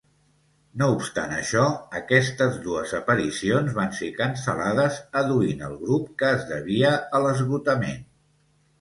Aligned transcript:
No 0.81 0.85
obstant 0.93 1.35
això, 1.35 1.65
aquestes 1.99 2.57
dues 2.65 2.95
aparicions 3.01 3.77
van 3.77 3.93
ser 4.01 4.11
cancel·lades, 4.23 5.01
adduint 5.25 5.65
el 5.71 5.81
grup 5.87 6.13
que 6.25 6.35
es 6.41 6.51
devia 6.53 6.99
a 7.21 7.27
l'esgotament. 7.29 8.07